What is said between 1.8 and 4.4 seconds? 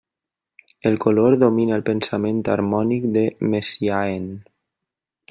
el pensament harmònic de Messiaen.